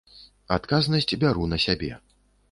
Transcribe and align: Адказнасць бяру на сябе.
Адказнасць 0.55 1.17
бяру 1.23 1.43
на 1.51 1.59
сябе. 1.65 1.91